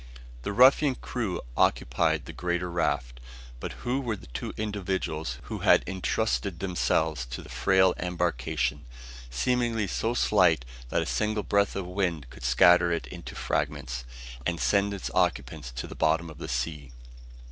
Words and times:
The 0.41 0.51
ruffian 0.51 0.95
crew 0.95 1.41
occupied 1.55 2.25
the 2.25 2.33
greater 2.33 2.71
raft; 2.71 3.19
but 3.59 3.73
who 3.85 3.99
were 4.01 4.15
the 4.15 4.25
two 4.25 4.51
individuals 4.57 5.37
who 5.43 5.59
had 5.59 5.83
intrusted 5.85 6.57
themselves 6.59 7.23
to 7.27 7.43
that 7.43 7.51
frail 7.51 7.93
embarkation, 7.99 8.85
seemingly 9.29 9.85
so 9.85 10.15
slight 10.15 10.65
that 10.89 11.03
a 11.03 11.05
single 11.05 11.43
breath 11.43 11.75
of 11.75 11.85
wind 11.85 12.25
would 12.33 12.41
scatter 12.43 12.91
it 12.91 13.05
into 13.09 13.35
fragments, 13.35 14.03
and 14.43 14.59
send 14.59 14.91
its 14.91 15.11
occupants 15.13 15.69
to 15.73 15.85
the 15.85 15.93
bottom 15.93 16.31
of 16.31 16.39
the 16.39 16.47
sea? 16.49 16.93